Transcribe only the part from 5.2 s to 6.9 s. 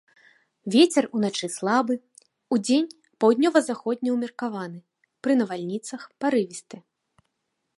пры навальніцах парывісты.